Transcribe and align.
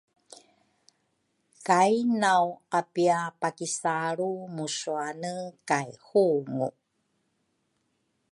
kai 1.67 1.95
nawapiapakisalru 2.21 4.31
musuane 4.55 5.33
kay 5.69 5.89
hungu. 6.07 6.69